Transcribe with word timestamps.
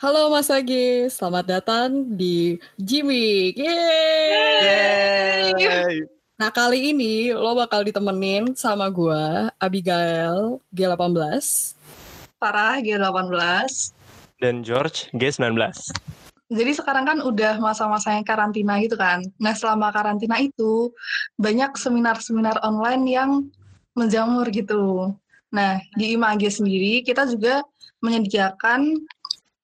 Halo 0.00 0.32
Mas 0.32 0.48
Agi, 0.48 1.12
selamat 1.12 1.60
datang 1.60 2.08
di 2.16 2.56
Jimmy. 2.80 3.52
Yeay! 3.52 5.52
Yeay. 5.60 6.08
Nah 6.40 6.48
kali 6.48 6.96
ini 6.96 7.36
lo 7.36 7.52
bakal 7.52 7.84
ditemenin 7.84 8.56
sama 8.56 8.88
gue, 8.88 9.52
Abigail 9.60 10.56
G18. 10.72 11.44
Farah 12.40 12.80
G18. 12.80 13.92
Dan 14.40 14.64
George 14.64 15.12
G19. 15.12 15.68
Jadi 16.48 16.72
sekarang 16.72 17.04
kan 17.04 17.20
udah 17.20 17.60
masa-masanya 17.60 18.24
karantina 18.24 18.80
gitu 18.80 18.96
kan. 18.96 19.20
Nah 19.36 19.52
selama 19.52 19.92
karantina 19.92 20.40
itu 20.40 20.96
banyak 21.36 21.76
seminar-seminar 21.76 22.56
online 22.64 23.04
yang 23.04 23.52
menjamur 23.92 24.48
gitu. 24.48 25.12
Nah 25.52 25.76
di 25.92 26.16
IMAG 26.16 26.48
sendiri 26.48 27.04
kita 27.04 27.28
juga 27.28 27.60
menyediakan 28.00 28.96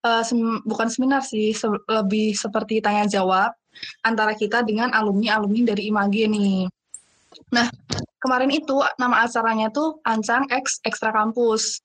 uh, 0.06 0.22
sem 0.22 0.38
bukan 0.62 0.86
seminar 0.86 1.26
sih, 1.26 1.50
se 1.50 1.66
lebih 1.90 2.38
seperti 2.38 2.78
tanya 2.78 3.10
jawab 3.10 3.50
antara 4.06 4.32
kita 4.38 4.62
dengan 4.62 4.94
alumni-alumni 4.94 5.74
dari 5.74 5.90
IMAG 5.90 6.30
nih. 6.30 6.70
Nah, 7.52 7.66
kemarin 8.22 8.48
itu 8.54 8.80
nama 8.96 9.26
acaranya 9.26 9.68
tuh 9.68 9.98
Ancang 10.06 10.46
X 10.48 10.80
Extra 10.86 11.10
Kampus. 11.10 11.82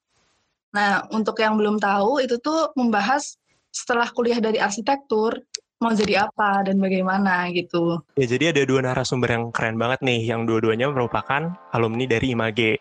Nah, 0.72 1.04
untuk 1.12 1.36
yang 1.44 1.60
belum 1.60 1.82
tahu 1.82 2.24
itu 2.24 2.40
tuh 2.40 2.72
membahas 2.80 3.36
setelah 3.72 4.08
kuliah 4.12 4.40
dari 4.40 4.60
arsitektur 4.60 5.36
mau 5.82 5.98
jadi 5.98 6.30
apa 6.30 6.62
dan 6.62 6.78
bagaimana 6.78 7.50
gitu. 7.50 7.98
Ya 8.14 8.30
jadi 8.30 8.54
ada 8.54 8.62
dua 8.70 8.86
narasumber 8.86 9.34
yang 9.34 9.50
keren 9.50 9.82
banget 9.82 10.06
nih, 10.06 10.22
yang 10.30 10.46
dua-duanya 10.46 10.94
merupakan 10.94 11.58
alumni 11.74 12.06
dari 12.06 12.38
IMAG. 12.38 12.78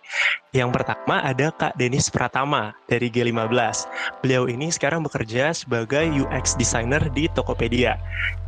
Yang 0.52 0.70
pertama 0.76 1.24
ada 1.24 1.48
Kak 1.56 1.80
Denis 1.80 2.12
Pratama 2.12 2.76
dari 2.92 3.08
G15. 3.08 3.88
Beliau 4.20 4.44
ini 4.52 4.68
sekarang 4.68 5.00
bekerja 5.00 5.56
sebagai 5.56 6.12
UX 6.12 6.60
designer 6.60 7.00
di 7.16 7.24
Tokopedia. 7.32 7.96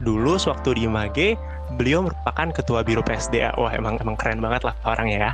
Dulu 0.04 0.36
sewaktu 0.36 0.76
di 0.76 0.80
IMAG, 0.84 1.40
beliau 1.80 2.04
merupakan 2.04 2.52
ketua 2.52 2.84
biro 2.84 3.00
PSDA. 3.00 3.56
Wah 3.56 3.72
emang 3.72 3.96
emang 4.04 4.20
keren 4.20 4.44
banget 4.44 4.68
lah 4.68 4.76
orangnya 4.84 5.16
ya. 5.16 5.32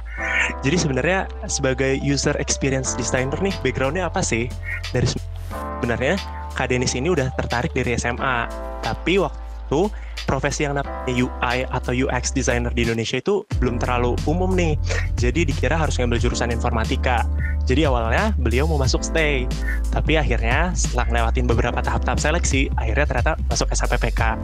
Jadi 0.62 0.78
sebenarnya 0.78 1.27
sebagai 1.50 1.98
user 2.06 2.38
experience 2.38 2.94
designer 2.94 3.42
nih, 3.42 3.55
backgroundnya 3.66 4.06
apa 4.06 4.22
sih? 4.22 4.47
Dari 4.94 5.10
sebenarnya 5.10 6.38
Kak 6.59 6.75
Denis 6.75 6.98
ini 6.98 7.14
udah 7.14 7.31
tertarik 7.39 7.70
dari 7.70 7.95
SMA 7.95 8.51
tapi 8.83 9.23
waktu 9.23 9.87
profesi 10.27 10.67
yang 10.67 10.75
namanya 10.75 11.06
UI 11.06 11.62
atau 11.70 11.95
UX 11.95 12.34
designer 12.34 12.75
di 12.75 12.83
Indonesia 12.83 13.23
itu 13.23 13.47
belum 13.62 13.78
terlalu 13.78 14.19
umum 14.27 14.50
nih. 14.59 14.75
Jadi 15.15 15.47
dikira 15.47 15.78
harus 15.78 15.95
ngambil 16.03 16.19
jurusan 16.19 16.50
informatika. 16.50 17.23
Jadi 17.69 17.84
awalnya 17.84 18.33
beliau 18.41 18.65
mau 18.65 18.81
masuk 18.81 19.05
stay, 19.05 19.45
tapi 19.92 20.17
akhirnya 20.17 20.73
setelah 20.73 21.05
ngelewatin 21.12 21.45
beberapa 21.45 21.78
tahap-tahap 21.84 22.17
seleksi, 22.17 22.72
akhirnya 22.81 23.05
ternyata 23.05 23.33
masuk 23.45 23.69
SHPPK. 23.69 24.41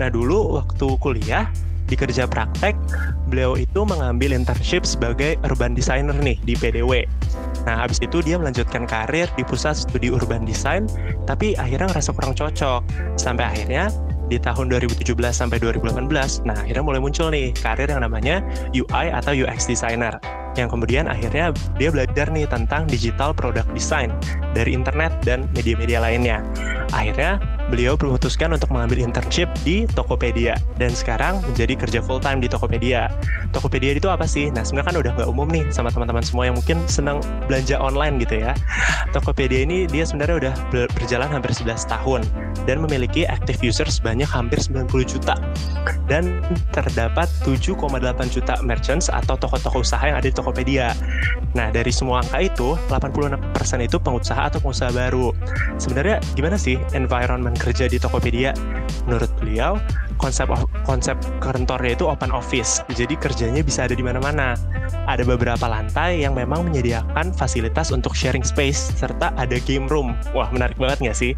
Nah 0.00 0.08
dulu 0.08 0.56
waktu 0.56 0.86
kuliah 0.96 1.52
di 1.84 2.00
kerja 2.00 2.24
praktek, 2.24 2.72
beliau 3.28 3.60
itu 3.60 3.84
mengambil 3.84 4.32
internship 4.32 4.88
sebagai 4.88 5.36
urban 5.44 5.76
designer 5.76 6.16
nih 6.16 6.40
di 6.48 6.56
PDW. 6.56 7.04
Nah, 7.66 7.86
habis 7.86 8.02
itu 8.02 8.18
dia 8.22 8.38
melanjutkan 8.38 8.84
karir 8.86 9.30
di 9.38 9.42
pusat 9.46 9.78
studi 9.78 10.10
urban 10.10 10.42
design, 10.42 10.90
tapi 11.24 11.54
akhirnya 11.54 11.90
ngerasa 11.94 12.10
kurang 12.14 12.34
cocok. 12.34 12.82
Sampai 13.14 13.46
akhirnya 13.46 13.88
di 14.26 14.40
tahun 14.40 14.72
2017 14.72 15.12
sampai 15.30 15.60
2018, 15.60 16.48
nah 16.48 16.56
akhirnya 16.56 16.80
mulai 16.80 17.00
muncul 17.04 17.28
nih 17.28 17.52
karir 17.52 17.90
yang 17.90 18.00
namanya 18.00 18.40
UI 18.72 19.12
atau 19.12 19.36
UX 19.36 19.68
designer 19.68 20.16
yang 20.56 20.68
kemudian 20.68 21.08
akhirnya 21.08 21.54
dia 21.80 21.88
belajar 21.88 22.28
nih 22.28 22.44
tentang 22.48 22.84
digital 22.88 23.32
product 23.32 23.68
design 23.72 24.12
dari 24.52 24.76
internet 24.76 25.12
dan 25.24 25.48
media-media 25.56 25.98
lainnya. 26.00 26.44
Akhirnya 26.92 27.40
beliau 27.72 27.96
memutuskan 27.96 28.52
untuk 28.52 28.68
mengambil 28.68 29.00
internship 29.00 29.48
di 29.64 29.88
Tokopedia 29.96 30.60
dan 30.76 30.92
sekarang 30.92 31.40
menjadi 31.48 31.72
kerja 31.80 32.00
full 32.04 32.20
time 32.20 32.44
di 32.44 32.52
Tokopedia. 32.52 33.08
Tokopedia 33.48 33.96
itu 33.96 34.12
apa 34.12 34.28
sih? 34.28 34.52
Nah 34.52 34.60
sebenarnya 34.60 34.92
kan 34.92 34.96
udah 35.00 35.12
nggak 35.16 35.28
umum 35.32 35.48
nih 35.48 35.64
sama 35.72 35.88
teman-teman 35.88 36.20
semua 36.20 36.52
yang 36.52 36.56
mungkin 36.60 36.84
senang 36.84 37.24
belanja 37.48 37.80
online 37.80 38.20
gitu 38.20 38.44
ya. 38.44 38.52
Tokopedia 39.16 39.64
ini 39.64 39.88
dia 39.88 40.04
sebenarnya 40.04 40.36
udah 40.48 40.54
berjalan 41.00 41.32
hampir 41.32 41.56
11 41.56 41.88
tahun 41.88 42.20
dan 42.68 42.84
memiliki 42.84 43.24
active 43.24 43.64
user 43.64 43.88
sebanyak 43.88 44.28
hampir 44.28 44.60
90 44.60 44.92
juta 45.08 45.40
dan 46.12 46.44
terdapat 46.76 47.24
7,8 47.48 47.78
juta 48.28 48.60
merchants 48.60 49.08
atau 49.08 49.34
toko-toko 49.40 49.80
usaha 49.80 50.04
yang 50.04 50.20
ada 50.20 50.28
di 50.28 50.36
Tokopedia. 50.42 50.90
Nah, 51.54 51.70
dari 51.70 51.94
semua 51.94 52.26
angka 52.26 52.42
itu, 52.42 52.74
86% 52.90 53.86
itu 53.86 53.96
pengusaha 54.02 54.50
atau 54.50 54.58
pengusaha 54.58 54.90
baru. 54.90 55.30
Sebenarnya 55.78 56.18
gimana 56.34 56.58
sih 56.58 56.74
environment 56.98 57.54
kerja 57.54 57.86
di 57.86 58.02
Tokopedia? 58.02 58.50
Menurut 59.06 59.30
beliau, 59.38 59.78
konsep 60.18 60.48
konsep 60.84 61.16
kantornya 61.40 61.94
itu 61.94 62.04
open 62.08 62.34
office. 62.34 62.82
Jadi 62.92 63.14
kerjanya 63.16 63.62
bisa 63.62 63.86
ada 63.86 63.94
di 63.94 64.04
mana-mana. 64.04 64.58
Ada 65.06 65.22
beberapa 65.26 65.66
lantai 65.66 66.22
yang 66.22 66.34
memang 66.34 66.66
menyediakan 66.66 67.34
fasilitas 67.34 67.94
untuk 67.94 68.12
sharing 68.12 68.44
space 68.44 68.92
serta 68.98 69.34
ada 69.38 69.56
game 69.62 69.86
room. 69.88 70.14
Wah, 70.34 70.50
menarik 70.50 70.76
banget 70.76 70.98
nggak 71.08 71.18
sih? 71.18 71.32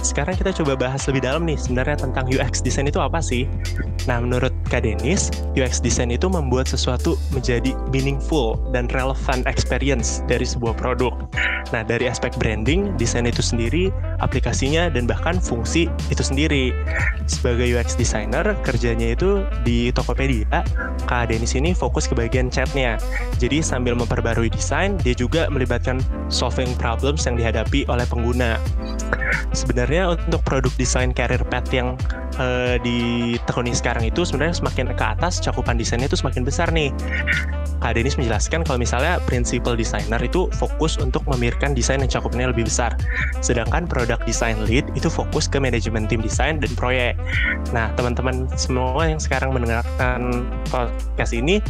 Sekarang 0.00 0.36
kita 0.36 0.52
coba 0.56 0.76
bahas 0.76 1.04
lebih 1.10 1.24
dalam 1.24 1.44
nih 1.44 1.58
sebenarnya 1.60 2.08
tentang 2.08 2.26
UX 2.28 2.64
design 2.64 2.88
itu 2.88 2.98
apa 3.02 3.20
sih? 3.20 3.44
Nah, 4.06 4.22
menurut 4.22 4.54
Kak 4.70 4.86
Denis, 4.86 5.28
UX 5.58 5.82
design 5.82 6.14
itu 6.14 6.30
membuat 6.30 6.70
sesuatu 6.70 7.18
menjadi 7.34 7.74
meaningful 7.90 8.56
dan 8.70 8.86
relevant 8.94 9.44
experience 9.50 10.22
dari 10.30 10.46
sebuah 10.46 10.78
produk. 10.78 11.12
Nah, 11.74 11.82
dari 11.82 12.06
aspek 12.06 12.30
branding, 12.38 12.94
desain 12.94 13.26
itu 13.26 13.42
sendiri, 13.42 13.90
aplikasinya, 14.22 14.86
dan 14.86 15.10
bahkan 15.10 15.42
fungsi 15.42 15.90
itu 16.08 16.22
sendiri. 16.22 16.70
Sebagai 17.26 17.66
UX 17.66 17.98
design 17.98 18.15
designer 18.16 18.56
kerjanya 18.64 19.12
itu 19.12 19.44
di 19.60 19.92
Tokopedia. 19.92 20.64
Kak 21.04 21.28
Denis 21.28 21.52
ini 21.52 21.76
fokus 21.76 22.08
ke 22.08 22.16
bagian 22.16 22.48
chatnya. 22.48 22.96
Jadi 23.36 23.60
sambil 23.60 23.92
memperbarui 23.92 24.48
desain 24.48 24.96
dia 25.04 25.12
juga 25.12 25.52
melibatkan 25.52 26.00
solving 26.32 26.72
problems 26.80 27.28
yang 27.28 27.36
dihadapi 27.36 27.84
oleh 27.92 28.08
pengguna. 28.08 28.56
Sebenarnya 29.52 30.16
untuk 30.16 30.40
produk 30.48 30.72
desain 30.80 31.12
career 31.12 31.44
path 31.44 31.68
yang 31.76 32.00
uh, 32.38 32.76
ditekuni 32.80 33.72
sekarang 33.72 34.06
itu 34.06 34.24
sebenarnya 34.24 34.56
semakin 34.60 34.92
ke 34.92 35.04
atas 35.04 35.38
cakupan 35.42 35.76
desainnya 35.76 36.08
itu 36.08 36.18
semakin 36.18 36.42
besar 36.44 36.70
nih 36.72 36.90
Kak 37.86 37.94
Denis 37.94 38.16
menjelaskan 38.16 38.64
kalau 38.64 38.80
misalnya 38.80 39.20
principal 39.28 39.76
designer 39.76 40.18
itu 40.18 40.48
fokus 40.56 40.96
untuk 40.96 41.22
memikirkan 41.28 41.76
desain 41.76 42.00
yang 42.00 42.10
cakupnya 42.10 42.48
lebih 42.48 42.66
besar. 42.66 42.96
Sedangkan 43.44 43.84
product 43.84 44.24
design 44.24 44.58
lead 44.64 44.88
itu 44.96 45.12
fokus 45.12 45.46
ke 45.46 45.60
manajemen 45.60 46.08
tim 46.08 46.24
desain 46.24 46.58
dan 46.58 46.72
proyek. 46.74 47.14
Nah, 47.70 47.92
teman-teman 47.94 48.48
semua 48.56 49.06
yang 49.06 49.20
sekarang 49.20 49.52
mendengarkan 49.52 50.48
podcast 50.72 51.36
ini 51.36 51.60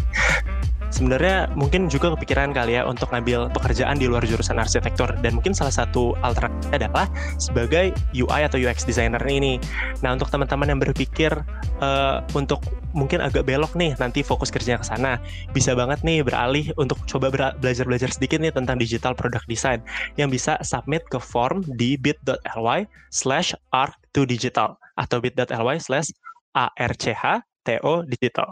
sebenarnya 0.97 1.53
mungkin 1.53 1.93
juga 1.93 2.17
kepikiran 2.17 2.57
kali 2.57 2.81
ya 2.81 2.89
untuk 2.89 3.13
ngambil 3.13 3.53
pekerjaan 3.53 4.01
di 4.01 4.09
luar 4.09 4.25
jurusan 4.25 4.57
arsitektur 4.57 5.13
dan 5.21 5.37
mungkin 5.37 5.53
salah 5.53 5.73
satu 5.73 6.17
alternatifnya 6.25 6.89
adalah 6.89 7.07
sebagai 7.37 7.93
UI 8.17 8.49
atau 8.49 8.57
UX 8.57 8.89
designer 8.89 9.21
ini. 9.29 9.61
Nah 10.01 10.17
untuk 10.17 10.33
teman-teman 10.33 10.73
yang 10.73 10.81
berpikir 10.81 11.37
uh, 11.85 12.25
untuk 12.33 12.65
mungkin 12.97 13.21
agak 13.21 13.45
belok 13.45 13.77
nih 13.77 13.93
nanti 14.01 14.25
fokus 14.25 14.49
kerja 14.49 14.81
ke 14.81 14.85
sana, 14.89 15.21
bisa 15.53 15.77
banget 15.77 16.01
nih 16.01 16.25
beralih 16.25 16.73
untuk 16.81 16.97
coba 17.05 17.29
belajar-belajar 17.61 18.09
sedikit 18.09 18.41
nih 18.41 18.57
tentang 18.57 18.81
digital 18.81 19.13
product 19.13 19.45
design 19.45 19.85
yang 20.17 20.33
bisa 20.33 20.57
submit 20.65 21.05
ke 21.13 21.21
form 21.21 21.61
di 21.77 22.01
bit.ly 22.01 22.89
slash 23.13 23.53
arc2digital 23.77 24.81
atau 24.97 25.21
bit.ly 25.21 25.77
slash 25.77 26.09
archo 26.57 27.93
digital. 28.09 28.49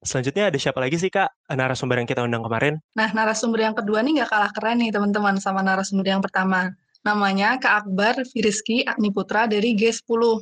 Selanjutnya 0.00 0.48
ada 0.48 0.56
siapa 0.56 0.80
lagi 0.80 0.96
sih 0.96 1.12
Kak 1.12 1.52
narasumber 1.52 2.00
yang 2.00 2.08
kita 2.08 2.24
undang 2.24 2.40
kemarin? 2.40 2.80
Nah 2.96 3.12
narasumber 3.12 3.68
yang 3.68 3.76
kedua 3.76 4.00
nih 4.00 4.20
nggak 4.20 4.30
kalah 4.32 4.52
keren 4.56 4.80
nih 4.80 4.88
teman-teman 4.88 5.36
sama 5.36 5.60
narasumber 5.60 6.08
yang 6.08 6.24
pertama. 6.24 6.72
Namanya 7.04 7.60
Kak 7.60 7.84
Akbar 7.84 8.24
Firiski 8.28 8.80
Agni 8.88 9.12
Putra 9.12 9.44
dari 9.44 9.76
G10. 9.76 10.08
Uh, 10.08 10.40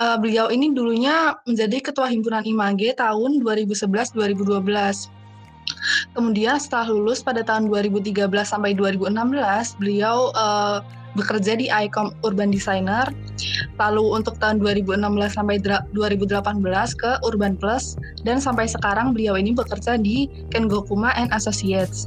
eh, 0.00 0.16
beliau 0.16 0.48
ini 0.48 0.72
dulunya 0.72 1.36
menjadi 1.44 1.92
Ketua 1.92 2.08
Himpunan 2.08 2.44
IMAG 2.44 2.96
tahun 2.96 3.44
2011-2012. 3.44 5.23
Kemudian 6.12 6.60
setelah 6.60 6.92
lulus 6.92 7.24
pada 7.24 7.40
tahun 7.40 7.72
2013 7.72 8.28
sampai 8.44 8.76
2016, 8.76 9.80
beliau 9.80 10.28
uh, 10.36 10.84
bekerja 11.16 11.56
di 11.56 11.66
ICOM 11.70 12.12
Urban 12.26 12.52
Designer. 12.52 13.08
Lalu 13.80 14.04
untuk 14.22 14.38
tahun 14.38 14.60
2016 14.62 15.00
sampai 15.34 15.56
2018 15.96 17.00
ke 17.00 17.10
Urban 17.24 17.56
Plus 17.56 17.98
dan 18.22 18.38
sampai 18.38 18.70
sekarang 18.70 19.14
beliau 19.14 19.34
ini 19.38 19.54
bekerja 19.54 19.98
di 19.98 20.30
Kengokuma 20.52 21.14
and 21.16 21.30
Associates. 21.34 22.06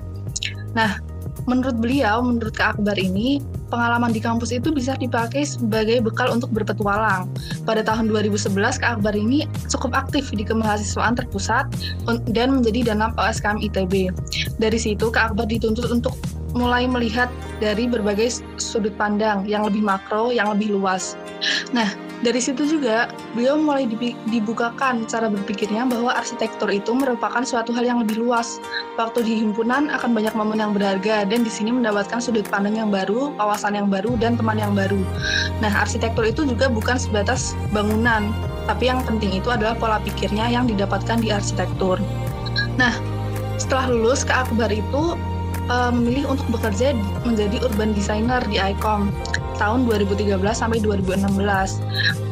Nah, 0.75 0.99
menurut 1.47 1.79
beliau, 1.79 2.19
menurut 2.19 2.53
Kak 2.53 2.77
Akbar 2.77 2.99
ini, 2.99 3.39
pengalaman 3.71 4.11
di 4.11 4.19
kampus 4.19 4.51
itu 4.51 4.69
bisa 4.69 4.99
dipakai 4.99 5.47
sebagai 5.47 6.03
bekal 6.03 6.35
untuk 6.35 6.51
berpetualang. 6.51 7.31
Pada 7.63 7.81
tahun 7.81 8.11
2011, 8.11 8.51
Kak 8.83 8.99
Akbar 8.99 9.15
ini 9.15 9.47
cukup 9.71 9.95
aktif 9.95 10.29
di 10.35 10.43
kemahasiswaan 10.43 11.15
terpusat 11.15 11.71
dan 12.35 12.59
menjadi 12.59 12.93
danam 12.93 13.15
OSKM 13.15 13.63
ITB. 13.63 14.11
Dari 14.59 14.79
situ, 14.79 15.07
Kak 15.07 15.33
Akbar 15.33 15.47
dituntut 15.47 15.87
untuk 15.87 16.13
mulai 16.55 16.87
melihat 16.87 17.31
dari 17.63 17.87
berbagai 17.87 18.43
sudut 18.59 18.95
pandang 18.99 19.47
yang 19.47 19.63
lebih 19.63 19.83
makro, 19.83 20.35
yang 20.35 20.51
lebih 20.51 20.75
luas. 20.75 21.15
Nah, 21.71 21.87
dari 22.25 22.41
situ 22.41 22.65
juga 22.65 23.13
beliau 23.37 23.61
mulai 23.61 23.85
dibukakan 24.25 25.05
cara 25.05 25.29
berpikirnya 25.29 25.85
bahwa 25.85 26.17
arsitektur 26.17 26.65
itu 26.73 26.89
merupakan 26.89 27.45
suatu 27.45 27.69
hal 27.77 27.85
yang 27.85 27.99
lebih 28.01 28.25
luas. 28.25 28.57
Waktu 28.97 29.21
di 29.21 29.33
himpunan 29.37 29.93
akan 29.93 30.17
banyak 30.17 30.33
momen 30.33 30.57
yang 30.57 30.73
berharga 30.73 31.29
dan 31.29 31.45
di 31.45 31.51
sini 31.53 31.69
mendapatkan 31.69 32.17
sudut 32.17 32.49
pandang 32.49 32.81
yang 32.81 32.89
baru, 32.89 33.29
kawasan 33.37 33.77
yang 33.77 33.87
baru 33.93 34.17
dan 34.17 34.33
teman 34.33 34.57
yang 34.57 34.73
baru. 34.73 34.97
Nah, 35.61 35.69
arsitektur 35.77 36.25
itu 36.25 36.49
juga 36.49 36.65
bukan 36.73 36.97
sebatas 36.97 37.53
bangunan, 37.69 38.33
tapi 38.65 38.89
yang 38.89 39.05
penting 39.05 39.37
itu 39.37 39.53
adalah 39.53 39.77
pola 39.77 40.01
pikirnya 40.01 40.49
yang 40.49 40.65
didapatkan 40.65 41.21
di 41.21 41.29
arsitektur. 41.29 42.01
Nah, 42.81 42.97
setelah 43.61 43.93
lulus 43.93 44.25
ke 44.25 44.33
Akbar 44.33 44.73
itu 44.73 45.13
uh, 45.69 45.91
memilih 45.93 46.33
untuk 46.33 46.49
bekerja 46.49 46.97
menjadi 47.21 47.61
urban 47.61 47.93
designer 47.93 48.41
di 48.49 48.57
ICOM 48.57 49.13
tahun 49.57 49.89
2013 49.89 50.37
sampai 50.53 50.79
2016. 50.81 51.81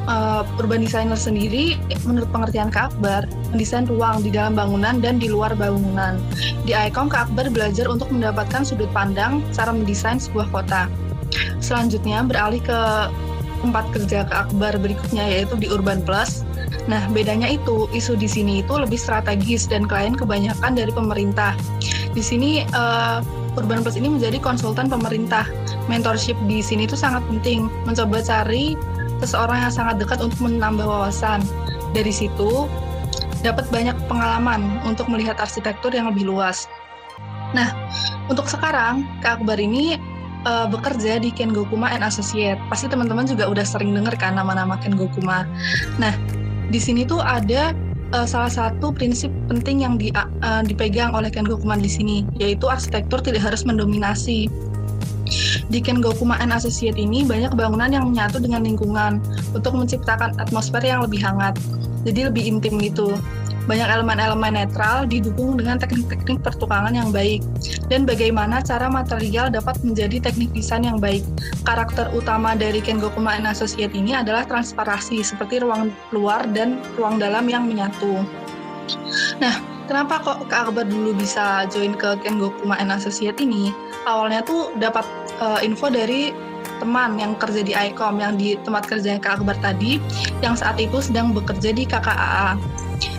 Uh, 0.06 0.46
urban 0.62 0.86
designer 0.86 1.18
sendiri, 1.18 1.82
menurut 2.06 2.30
pengertian 2.30 2.70
Kak 2.70 2.94
Akbar, 2.94 3.26
mendesain 3.50 3.90
ruang 3.90 4.22
di 4.22 4.30
dalam 4.30 4.54
bangunan 4.54 5.02
dan 5.02 5.18
di 5.18 5.34
luar 5.34 5.58
bangunan. 5.58 6.22
Di 6.62 6.78
ICOM, 6.78 7.10
Kak 7.10 7.34
Akbar 7.34 7.50
belajar 7.50 7.90
untuk 7.90 8.14
mendapatkan 8.14 8.62
sudut 8.62 8.90
pandang 8.94 9.42
cara 9.58 9.74
mendesain 9.74 10.22
sebuah 10.22 10.54
kota. 10.54 10.86
Selanjutnya 11.58 12.22
beralih 12.22 12.62
ke 12.62 12.80
tempat 13.66 13.86
kerja 13.98 14.30
Kak 14.30 14.54
Akbar 14.54 14.78
berikutnya 14.78 15.26
yaitu 15.26 15.58
di 15.58 15.66
Urban 15.74 16.06
Plus. 16.06 16.46
Nah, 16.86 17.02
bedanya 17.10 17.50
itu 17.50 17.90
isu 17.90 18.14
di 18.14 18.30
sini 18.30 18.62
itu 18.62 18.78
lebih 18.78 19.02
strategis 19.02 19.66
dan 19.66 19.90
klien 19.90 20.14
kebanyakan 20.14 20.78
dari 20.78 20.94
pemerintah. 20.94 21.58
Di 22.14 22.22
sini 22.22 22.62
uh, 22.78 23.26
Urban 23.58 23.82
Plus 23.82 23.98
ini 23.98 24.14
menjadi 24.14 24.38
konsultan 24.38 24.86
pemerintah. 24.86 25.50
Mentorship 25.86 26.38
di 26.50 26.66
sini 26.66 26.90
itu 26.90 26.98
sangat 26.98 27.22
penting, 27.30 27.70
mencoba 27.86 28.22
cari 28.26 28.74
seseorang 29.22 29.70
yang 29.70 29.74
sangat 29.74 30.02
dekat 30.02 30.20
untuk 30.22 30.40
menambah 30.42 30.86
wawasan. 30.86 31.46
Dari 31.94 32.12
situ, 32.12 32.68
dapat 33.46 33.70
banyak 33.70 33.96
pengalaman 34.10 34.82
untuk 34.84 35.06
melihat 35.08 35.38
arsitektur 35.38 35.94
yang 35.94 36.10
lebih 36.10 36.26
luas. 36.26 36.66
Nah, 37.54 37.72
untuk 38.28 38.50
sekarang, 38.50 39.06
Kak 39.22 39.40
Akbar 39.40 39.62
ini 39.62 39.96
uh, 40.50 40.68
bekerja 40.68 41.22
di 41.22 41.30
Ken 41.30 41.54
Gokuma 41.54 41.94
and 41.94 42.04
Associate. 42.04 42.58
Pasti 42.68 42.90
teman-teman 42.90 43.30
juga 43.30 43.48
udah 43.48 43.64
sering 43.64 43.94
dengar 43.94 44.18
kan 44.18 44.36
nama-nama 44.36 44.76
Ken 44.82 44.98
Gokuma. 44.98 45.46
Nah, 46.02 46.12
di 46.74 46.82
sini 46.82 47.06
tuh 47.06 47.22
ada 47.22 47.72
uh, 48.14 48.28
salah 48.28 48.52
satu 48.52 48.92
prinsip 48.94 49.30
penting 49.50 49.82
yang 49.86 49.96
di, 49.98 50.10
uh, 50.14 50.62
dipegang 50.66 51.16
oleh 51.16 51.32
Ken 51.32 51.48
Gokuman 51.48 51.82
di 51.82 51.90
sini, 51.90 52.18
yaitu 52.38 52.70
arsitektur 52.70 53.22
tidak 53.24 53.42
harus 53.46 53.66
mendominasi. 53.66 54.52
Di 55.68 55.82
Ken 55.82 56.00
Gokuma 56.00 56.38
and 56.40 56.54
Associate 56.54 56.96
ini 56.96 57.26
banyak 57.26 57.58
bangunan 57.58 57.90
yang 57.90 58.06
menyatu 58.14 58.38
dengan 58.38 58.64
lingkungan 58.64 59.18
untuk 59.52 59.74
menciptakan 59.74 60.38
atmosfer 60.38 60.82
yang 60.86 61.02
lebih 61.02 61.20
hangat, 61.26 61.58
jadi 62.06 62.30
lebih 62.30 62.46
intim 62.46 62.78
gitu 62.78 63.18
banyak 63.66 63.90
elemen-elemen 63.90 64.54
netral 64.54 65.10
didukung 65.10 65.58
dengan 65.58 65.82
teknik-teknik 65.82 66.42
pertukangan 66.46 66.94
yang 66.94 67.10
baik, 67.10 67.42
dan 67.90 68.06
bagaimana 68.06 68.62
cara 68.62 68.86
material 68.90 69.50
dapat 69.50 69.78
menjadi 69.82 70.22
teknik 70.22 70.54
desain 70.54 70.86
yang 70.86 71.02
baik. 71.02 71.26
Karakter 71.66 72.14
utama 72.14 72.54
dari 72.54 72.78
Kengokuma 72.78 73.34
and 73.34 73.50
Associate 73.50 73.92
ini 73.94 74.14
adalah 74.14 74.46
transparasi, 74.46 75.26
seperti 75.26 75.66
ruang 75.66 75.90
luar 76.14 76.46
dan 76.54 76.82
ruang 76.94 77.18
dalam 77.18 77.50
yang 77.50 77.66
menyatu. 77.66 78.22
Nah, 79.42 79.58
kenapa 79.90 80.22
kok 80.22 80.46
Kak 80.46 80.70
Akbar 80.70 80.86
dulu 80.86 81.18
bisa 81.18 81.66
join 81.74 81.98
ke 81.98 82.22
Kengokuma 82.22 82.78
and 82.78 82.94
Associate 82.94 83.38
ini? 83.42 83.74
Awalnya 84.06 84.46
tuh 84.46 84.78
dapat 84.78 85.02
uh, 85.42 85.60
info 85.64 85.92
dari 85.92 86.36
teman 86.82 87.16
yang 87.16 87.40
kerja 87.40 87.62
di 87.64 87.72
ICOM 87.72 88.20
yang 88.20 88.36
di 88.36 88.60
tempat 88.68 88.90
kerja 88.90 89.16
Kak 89.22 89.42
Akbar 89.42 89.56
tadi 89.64 90.02
yang 90.44 90.60
saat 90.60 90.76
itu 90.76 91.00
sedang 91.00 91.32
bekerja 91.32 91.72
di 91.72 91.88
KKAA 91.88 92.60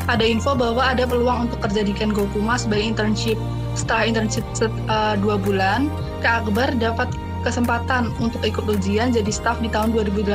ada 0.06 0.22
info 0.22 0.54
bahwa 0.54 0.82
ada 0.82 1.02
peluang 1.04 1.50
untuk 1.50 1.66
kerja 1.66 1.82
di 1.82 1.92
Ken 1.92 2.14
Gokuma 2.14 2.54
sebagai 2.56 2.94
internship. 2.94 3.38
Setelah 3.74 4.08
internship 4.08 4.46
uh, 4.88 5.18
dua 5.18 5.36
bulan, 5.36 5.90
Kak 6.22 6.46
Akbar 6.46 6.72
dapat 6.78 7.10
kesempatan 7.42 8.10
untuk 8.18 8.42
ikut 8.42 8.66
ujian 8.66 9.14
jadi 9.14 9.30
staff 9.30 9.58
di 9.62 9.70
tahun 9.70 9.94
2018. 9.94 10.26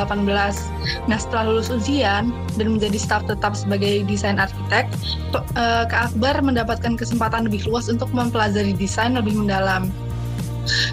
Nah, 1.11 1.17
setelah 1.19 1.43
lulus 1.51 1.67
ujian 1.67 2.31
dan 2.55 2.67
menjadi 2.71 2.95
staff 2.95 3.27
tetap 3.27 3.55
sebagai 3.55 4.07
desain 4.07 4.39
arsitek, 4.39 4.87
uh, 5.35 5.83
Kak 5.87 6.13
Akbar 6.13 6.39
mendapatkan 6.39 6.95
kesempatan 6.95 7.47
lebih 7.47 7.67
luas 7.67 7.91
untuk 7.91 8.11
mempelajari 8.11 8.75
desain 8.75 9.15
lebih 9.15 9.35
mendalam. 9.35 9.91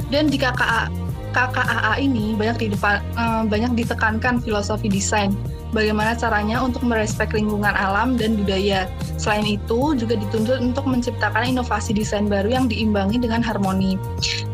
Dan 0.08 0.32
di 0.32 0.40
KKA, 0.40 0.88
KKAA 1.36 1.92
ini 2.00 2.34
banyak 2.34 2.56
di 2.58 2.66
depan, 2.72 3.04
uh, 3.14 3.42
banyak 3.44 3.76
ditekankan 3.76 4.40
filosofi 4.40 4.88
desain 4.88 5.32
bagaimana 5.72 6.16
caranya 6.16 6.64
untuk 6.64 6.84
merespek 6.84 7.36
lingkungan 7.36 7.74
alam 7.76 8.16
dan 8.16 8.40
budaya. 8.40 8.88
Selain 9.18 9.44
itu, 9.44 9.98
juga 9.98 10.14
dituntut 10.16 10.62
untuk 10.62 10.86
menciptakan 10.86 11.44
inovasi 11.44 11.92
desain 11.92 12.30
baru 12.30 12.54
yang 12.54 12.66
diimbangi 12.70 13.18
dengan 13.20 13.42
harmoni. 13.42 13.98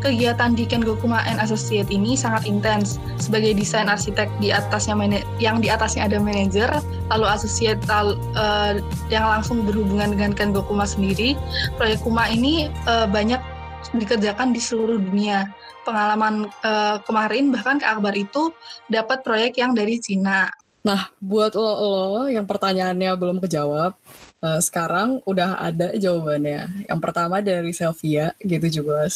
Kegiatan 0.00 0.56
di 0.56 0.64
Ken 0.64 0.82
Gokuma 0.82 1.22
and 1.28 1.38
Associate 1.40 1.87
ini 1.93 2.16
sangat 2.16 2.49
intens. 2.49 2.96
Sebagai 3.20 3.55
desain 3.55 3.87
arsitek 3.87 4.28
di 4.40 4.50
atasnya 4.50 4.96
yang 5.38 5.61
di 5.61 5.69
atasnya 5.69 6.08
ada 6.08 6.16
manajer, 6.19 6.69
lalu 7.12 7.26
associate 7.28 7.81
uh, 7.93 8.81
yang 9.12 9.25
langsung 9.25 9.62
berhubungan 9.69 10.16
dengan 10.16 10.32
Ken 10.32 10.50
Gokuma 10.56 10.88
sendiri, 10.88 11.37
proyek 11.76 12.00
Kuma 12.00 12.28
ini 12.32 12.72
uh, 12.88 13.05
banyak 13.08 13.40
dikerjakan 13.94 14.50
di 14.50 14.61
seluruh 14.61 14.99
dunia. 14.99 15.49
Pengalaman 15.85 16.49
uh, 16.64 16.96
kemarin 17.05 17.52
bahkan 17.52 17.76
ke 17.76 17.87
Akbar 17.87 18.17
itu 18.17 18.50
dapat 18.88 19.20
proyek 19.20 19.61
yang 19.61 19.76
dari 19.76 20.00
Cina. 20.00 20.49
Nah, 20.85 21.08
buat 21.17 21.56
lo, 21.56 21.73
lo 21.81 22.25
yang 22.29 22.44
pertanyaannya 22.44 23.17
belum 23.17 23.41
kejawab, 23.41 23.96
uh, 24.44 24.61
sekarang 24.61 25.25
udah 25.25 25.56
ada 25.56 25.96
jawabannya. 25.96 26.88
Yang 26.88 27.00
pertama 27.00 27.41
dari 27.41 27.73
Selvia, 27.73 28.37
gitu 28.44 28.85
juga. 28.85 29.08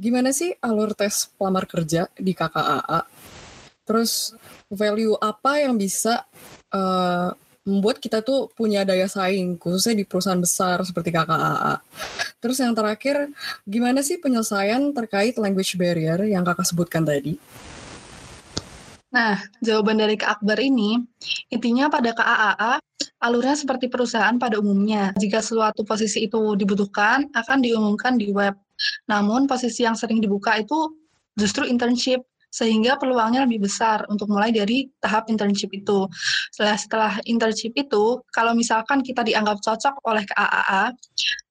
Gimana 0.00 0.32
sih 0.32 0.56
alur 0.64 0.96
tes 0.96 1.28
pelamar 1.36 1.68
kerja 1.68 2.08
di 2.16 2.32
KKAA? 2.32 3.04
Terus 3.84 4.32
value 4.72 5.20
apa 5.20 5.60
yang 5.60 5.76
bisa 5.76 6.24
uh, 6.72 7.28
membuat 7.68 8.00
kita 8.00 8.24
tuh 8.24 8.48
punya 8.56 8.88
daya 8.88 9.04
saing, 9.04 9.60
khususnya 9.60 10.00
di 10.00 10.08
perusahaan 10.08 10.40
besar 10.40 10.80
seperti 10.80 11.12
KKAA. 11.12 11.76
Terus 12.40 12.56
yang 12.56 12.72
terakhir, 12.72 13.28
gimana 13.68 14.00
sih 14.00 14.16
penyelesaian 14.16 14.96
terkait 14.96 15.36
language 15.36 15.76
barrier 15.76 16.24
yang 16.24 16.40
kakak 16.40 16.64
sebutkan 16.64 17.04
tadi? 17.04 17.36
Nah, 19.12 19.42
jawaban 19.60 20.00
dari 20.00 20.16
Kak 20.16 20.40
Akbar 20.40 20.56
ini, 20.56 20.96
intinya 21.52 21.92
pada 21.92 22.16
KAAA, 22.16 22.78
alurnya 23.20 23.58
seperti 23.58 23.92
perusahaan 23.92 24.38
pada 24.40 24.56
umumnya. 24.56 25.12
Jika 25.18 25.44
suatu 25.44 25.84
posisi 25.84 26.24
itu 26.24 26.56
dibutuhkan, 26.56 27.28
akan 27.36 27.58
diumumkan 27.60 28.16
di 28.16 28.32
web. 28.32 28.56
Namun, 29.10 29.44
posisi 29.44 29.84
yang 29.84 29.98
sering 29.98 30.22
dibuka 30.22 30.56
itu 30.56 30.96
justru 31.36 31.68
internship 31.68 32.24
sehingga 32.50 32.98
peluangnya 32.98 33.46
lebih 33.46 33.64
besar 33.64 34.04
untuk 34.10 34.26
mulai 34.28 34.50
dari 34.50 34.90
tahap 34.98 35.30
internship 35.30 35.70
itu. 35.70 36.10
Setelah 36.50 36.76
setelah 36.76 37.12
internship 37.24 37.72
itu, 37.78 38.20
kalau 38.34 38.52
misalkan 38.52 39.00
kita 39.06 39.22
dianggap 39.22 39.62
cocok 39.62 40.02
oleh 40.04 40.26
KAAA, 40.26 40.84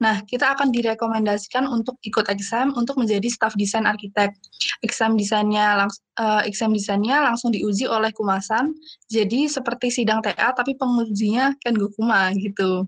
nah 0.04 0.16
kita 0.28 0.54
akan 0.54 0.70
direkomendasikan 0.76 1.66
untuk 1.66 1.96
ikut 2.04 2.28
exam 2.28 2.76
untuk 2.76 3.00
menjadi 3.00 3.32
staff 3.32 3.56
desain 3.56 3.88
arsitek. 3.88 4.36
Exam 4.84 5.16
desainnya 5.16 5.80
langsung 5.80 6.04
uh, 6.20 6.42
exam 6.44 6.76
desainnya 6.76 7.24
langsung 7.24 7.56
diuji 7.56 7.88
oleh 7.88 8.12
Kumasan. 8.12 8.76
Jadi 9.08 9.48
seperti 9.48 9.90
sidang 9.90 10.20
TA 10.20 10.52
tapi 10.52 10.76
pengujinya 10.76 11.56
kan 11.64 11.74
Gukuma 11.80 12.36
gitu. 12.36 12.86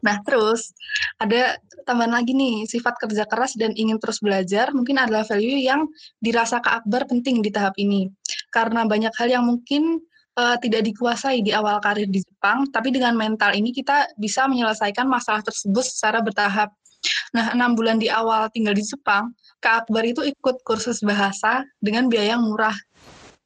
Nah, 0.00 0.22
terus 0.22 0.72
ada 1.20 1.58
tambahan 1.84 2.22
lagi 2.22 2.32
nih, 2.32 2.64
sifat 2.64 2.96
kerja 3.00 3.26
keras 3.26 3.58
dan 3.58 3.74
ingin 3.76 3.98
terus 3.98 4.22
belajar 4.22 4.70
mungkin 4.72 4.96
adalah 4.96 5.26
value 5.26 5.60
yang 5.60 5.90
dirasa 6.22 6.62
Kak 6.62 6.84
Akbar 6.84 7.04
penting 7.10 7.42
di 7.42 7.50
tahap 7.52 7.76
ini. 7.76 8.08
Karena 8.54 8.86
banyak 8.86 9.12
hal 9.16 9.28
yang 9.28 9.44
mungkin 9.44 10.00
uh, 10.38 10.56
tidak 10.62 10.86
dikuasai 10.88 11.44
di 11.44 11.52
awal 11.52 11.82
karir 11.82 12.08
di 12.08 12.22
Jepang, 12.22 12.68
tapi 12.70 12.94
dengan 12.94 13.16
mental 13.18 13.52
ini 13.52 13.74
kita 13.74 14.14
bisa 14.16 14.46
menyelesaikan 14.46 15.04
masalah 15.04 15.44
tersebut 15.44 15.84
secara 15.84 16.22
bertahap. 16.24 16.70
Nah, 17.32 17.56
enam 17.56 17.72
bulan 17.72 17.96
di 17.96 18.12
awal 18.12 18.52
tinggal 18.52 18.76
di 18.76 18.84
Jepang, 18.84 19.32
Kak 19.60 19.86
Akbar 19.86 20.04
itu 20.04 20.24
ikut 20.24 20.60
kursus 20.64 21.00
bahasa 21.00 21.64
dengan 21.80 22.08
biaya 22.08 22.36
yang 22.36 22.44
murah. 22.44 22.76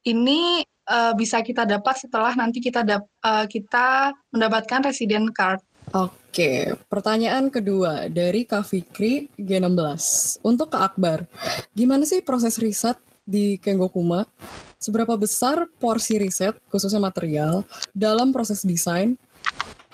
Ini 0.05 0.63
uh, 0.89 1.13
bisa 1.17 1.41
kita 1.41 1.65
dapat 1.65 1.97
setelah 1.97 2.33
nanti 2.37 2.61
kita 2.61 2.85
uh, 3.25 3.45
kita 3.49 4.13
mendapatkan 4.31 4.85
resident 4.85 5.31
card. 5.33 5.61
Oke, 5.95 6.75
pertanyaan 6.91 7.47
kedua 7.47 8.11
dari 8.11 8.43
Kak 8.43 8.67
Fikri 8.67 9.31
G16. 9.39 10.43
Untuk 10.43 10.75
Kak 10.75 10.91
Akbar, 10.91 11.23
gimana 11.71 12.03
sih 12.03 12.19
proses 12.19 12.59
riset 12.59 12.99
di 13.23 13.55
Kenggokuma? 13.55 14.27
Seberapa 14.75 15.15
besar 15.15 15.71
porsi 15.79 16.19
riset, 16.19 16.59
khususnya 16.67 16.99
material, 16.99 17.63
dalam 17.95 18.35
proses 18.35 18.67
desain? 18.67 19.15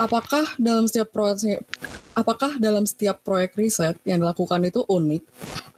apakah 0.01 0.57
dalam 0.57 0.89
setiap 0.89 1.13
proyek 1.13 1.61
apakah 2.17 2.57
dalam 2.57 2.89
setiap 2.89 3.21
proyek 3.21 3.53
riset 3.53 3.95
yang 4.01 4.17
dilakukan 4.25 4.57
itu 4.65 4.81
unik 4.89 5.21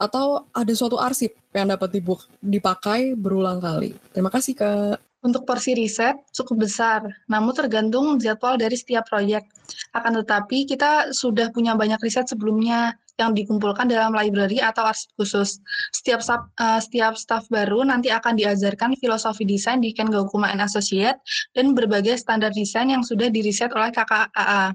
atau 0.00 0.48
ada 0.48 0.72
suatu 0.72 0.96
arsip 0.96 1.36
yang 1.52 1.68
dapat 1.68 2.00
dipakai 2.40 3.12
berulang 3.12 3.60
kali? 3.60 3.92
Terima 4.16 4.32
kasih 4.32 4.56
Kak. 4.56 5.03
Untuk 5.24 5.48
porsi 5.48 5.72
riset 5.72 6.20
cukup 6.36 6.68
besar, 6.68 7.00
namun 7.32 7.56
tergantung 7.56 8.20
jadwal 8.20 8.60
dari 8.60 8.76
setiap 8.76 9.08
proyek. 9.08 9.48
Akan 9.96 10.20
tetapi 10.20 10.68
kita 10.68 11.16
sudah 11.16 11.48
punya 11.48 11.72
banyak 11.72 11.96
riset 12.04 12.28
sebelumnya 12.28 12.92
yang 13.18 13.30
dikumpulkan 13.32 13.86
dalam 13.86 14.10
library 14.10 14.58
atau 14.58 14.82
arsip 14.86 15.10
khusus. 15.14 15.62
Setiap 15.94 16.20
uh, 16.58 16.80
setiap 16.82 17.14
staff 17.14 17.46
baru 17.46 17.86
nanti 17.86 18.10
akan 18.10 18.34
diajarkan 18.34 18.98
filosofi 18.98 19.46
desain 19.46 19.78
di 19.78 19.94
Ken 19.94 20.10
Gokuma 20.10 20.50
and 20.50 20.62
Associate 20.62 21.18
dan 21.54 21.72
berbagai 21.78 22.18
standar 22.18 22.50
desain 22.50 22.90
yang 22.90 23.06
sudah 23.06 23.30
diriset 23.30 23.70
oleh 23.74 23.94
KKAA. 23.94 24.74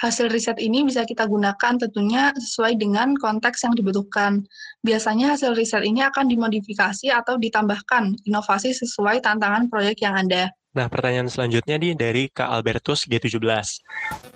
Hasil 0.00 0.32
riset 0.32 0.56
ini 0.58 0.86
bisa 0.86 1.04
kita 1.04 1.28
gunakan 1.28 1.76
tentunya 1.76 2.32
sesuai 2.34 2.78
dengan 2.80 3.14
konteks 3.18 3.68
yang 3.68 3.74
dibutuhkan. 3.76 4.42
Biasanya 4.82 5.36
hasil 5.36 5.54
riset 5.54 5.84
ini 5.84 6.02
akan 6.02 6.30
dimodifikasi 6.30 7.12
atau 7.12 7.36
ditambahkan 7.36 8.16
inovasi 8.24 8.72
sesuai 8.74 9.22
tantangan 9.22 9.68
proyek 9.68 10.02
yang 10.02 10.16
ada. 10.16 10.50
Nah, 10.76 10.86
pertanyaan 10.86 11.26
selanjutnya 11.26 11.74
nih 11.74 11.92
dari 11.98 12.22
Kak 12.30 12.48
Albertus 12.48 13.08
G17. 13.10 13.40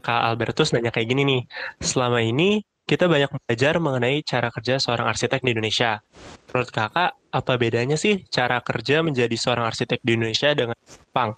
Kak 0.02 0.22
Albertus 0.26 0.74
nanya 0.74 0.90
kayak 0.90 1.12
gini 1.12 1.22
nih, 1.22 1.42
selama 1.78 2.18
ini 2.18 2.66
kita 2.92 3.08
banyak 3.08 3.32
belajar 3.32 3.80
mengenai 3.80 4.20
cara 4.20 4.52
kerja 4.52 4.76
seorang 4.76 5.08
arsitek 5.08 5.40
di 5.40 5.56
Indonesia. 5.56 6.04
Menurut 6.52 6.68
kakak, 6.68 7.16
apa 7.32 7.52
bedanya 7.56 7.96
sih 7.96 8.28
cara 8.28 8.60
kerja 8.60 9.00
menjadi 9.00 9.32
seorang 9.32 9.64
arsitek 9.64 10.04
di 10.04 10.12
Indonesia 10.20 10.52
dengan 10.52 10.76
Jepang? 10.84 11.32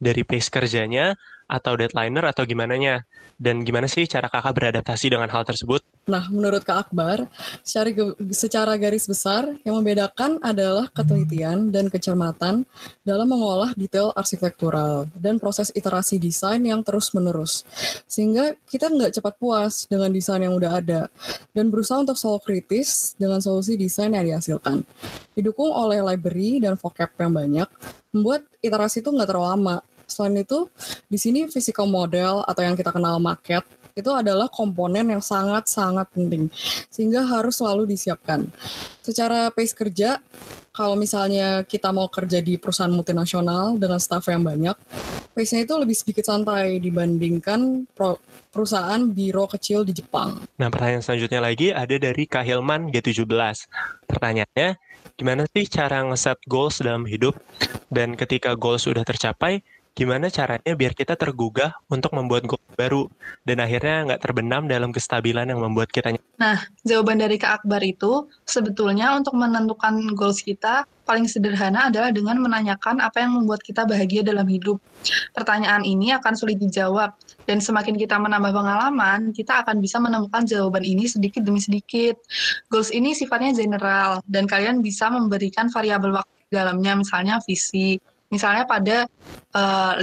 Dari 0.00 0.24
pace 0.24 0.48
kerjanya, 0.48 1.12
atau 1.46 1.76
deadlineer, 1.76 2.26
atau 2.30 2.42
gimana 2.48 2.74
nya? 2.76 3.04
Dan 3.34 3.66
gimana 3.66 3.90
sih 3.90 4.06
cara 4.06 4.30
kakak 4.30 4.54
beradaptasi 4.54 5.10
dengan 5.10 5.26
hal 5.26 5.42
tersebut? 5.42 5.82
Nah, 6.06 6.30
menurut 6.30 6.62
Kak 6.62 6.88
Akbar, 6.88 7.26
secara, 7.66 7.90
secara 8.30 8.72
garis 8.78 9.08
besar, 9.10 9.48
yang 9.66 9.80
membedakan 9.80 10.38
adalah 10.38 10.86
ketelitian 10.92 11.74
dan 11.74 11.90
kecermatan 11.90 12.62
dalam 13.02 13.26
mengolah 13.26 13.74
detail 13.74 14.14
arsitektural 14.14 15.10
dan 15.18 15.42
proses 15.42 15.74
iterasi 15.74 16.20
desain 16.22 16.62
yang 16.62 16.84
terus-menerus. 16.86 17.66
Sehingga 18.06 18.54
kita 18.70 18.86
nggak 18.92 19.18
cepat 19.18 19.34
puas 19.40 19.90
dengan 19.90 20.14
desain 20.14 20.44
yang 20.44 20.54
udah 20.54 20.78
ada 20.78 21.00
dan 21.50 21.72
berusaha 21.72 21.98
untuk 21.98 22.14
selalu 22.14 22.40
kritis 22.44 23.18
dengan 23.18 23.42
solusi 23.42 23.74
desain 23.74 24.14
yang 24.14 24.22
dihasilkan. 24.22 24.86
Didukung 25.34 25.74
oleh 25.74 26.04
library 26.04 26.62
dan 26.62 26.78
vocab 26.78 27.10
yang 27.18 27.32
banyak, 27.34 27.68
membuat 28.14 28.46
iterasi 28.62 29.02
itu 29.02 29.10
nggak 29.10 29.26
terlalu 29.26 29.48
lama. 29.50 29.76
Selain 30.14 30.38
itu, 30.38 30.70
di 31.10 31.18
sini 31.18 31.50
physical 31.50 31.90
model 31.90 32.46
atau 32.46 32.62
yang 32.62 32.78
kita 32.78 32.94
kenal 32.94 33.18
market 33.18 33.66
itu 33.94 34.10
adalah 34.10 34.50
komponen 34.50 35.06
yang 35.06 35.22
sangat-sangat 35.22 36.10
penting 36.14 36.50
sehingga 36.90 37.22
harus 37.26 37.58
selalu 37.62 37.90
disiapkan. 37.90 38.46
Secara 39.02 39.50
pace 39.54 39.74
kerja, 39.74 40.18
kalau 40.74 40.98
misalnya 40.98 41.62
kita 41.62 41.94
mau 41.94 42.10
kerja 42.10 42.42
di 42.42 42.58
perusahaan 42.58 42.90
multinasional 42.90 43.78
dengan 43.78 44.02
staff 44.02 44.26
yang 44.26 44.42
banyak, 44.42 44.74
pace-nya 45.30 45.62
itu 45.62 45.74
lebih 45.78 45.94
sedikit 45.94 46.26
santai 46.26 46.82
dibandingkan 46.82 47.86
perusahaan 48.50 48.98
biro 49.06 49.46
kecil 49.46 49.86
di 49.86 49.94
Jepang. 49.94 50.42
Nah, 50.58 50.68
pertanyaan 50.74 51.02
selanjutnya 51.06 51.38
lagi 51.38 51.70
ada 51.70 51.94
dari 51.94 52.26
Kak 52.26 52.42
Hilman 52.42 52.90
G17. 52.90 53.30
Pertanyaannya, 54.10 54.74
gimana 55.14 55.46
sih 55.46 55.70
cara 55.70 56.02
ngeset 56.02 56.42
goals 56.50 56.82
dalam 56.82 57.06
hidup? 57.06 57.38
Dan 57.94 58.18
ketika 58.18 58.58
goals 58.58 58.90
sudah 58.90 59.06
tercapai, 59.06 59.62
gimana 59.94 60.26
caranya 60.26 60.74
biar 60.74 60.90
kita 60.90 61.14
tergugah 61.14 61.78
untuk 61.86 62.10
membuat 62.18 62.42
goal 62.50 62.58
baru 62.74 63.06
dan 63.46 63.62
akhirnya 63.62 64.10
nggak 64.10 64.20
terbenam 64.26 64.66
dalam 64.66 64.90
kestabilan 64.90 65.46
yang 65.46 65.62
membuat 65.62 65.94
kita 65.94 66.18
Nah, 66.34 66.58
jawaban 66.82 67.22
dari 67.22 67.38
Kak 67.38 67.62
Akbar 67.62 67.78
itu 67.86 68.26
sebetulnya 68.42 69.14
untuk 69.14 69.38
menentukan 69.38 69.94
goals 70.18 70.42
kita 70.42 70.82
paling 71.06 71.30
sederhana 71.30 71.92
adalah 71.92 72.10
dengan 72.10 72.42
menanyakan 72.42 72.98
apa 72.98 73.22
yang 73.22 73.38
membuat 73.38 73.62
kita 73.62 73.86
bahagia 73.86 74.26
dalam 74.26 74.50
hidup. 74.50 74.82
Pertanyaan 75.30 75.86
ini 75.86 76.10
akan 76.10 76.34
sulit 76.34 76.58
dijawab 76.58 77.14
dan 77.46 77.62
semakin 77.62 77.94
kita 77.94 78.18
menambah 78.18 78.50
pengalaman, 78.50 79.30
kita 79.30 79.62
akan 79.62 79.78
bisa 79.78 80.02
menemukan 80.02 80.42
jawaban 80.42 80.82
ini 80.82 81.06
sedikit 81.06 81.46
demi 81.46 81.62
sedikit. 81.62 82.18
Goals 82.66 82.90
ini 82.90 83.14
sifatnya 83.14 83.54
general 83.54 84.18
dan 84.26 84.50
kalian 84.50 84.82
bisa 84.82 85.06
memberikan 85.06 85.70
variabel 85.70 86.18
waktu 86.18 86.34
dalamnya 86.50 86.98
misalnya 86.98 87.38
visi, 87.46 88.00
Misalnya 88.34 88.66
pada 88.66 89.06
uh, 89.54 89.94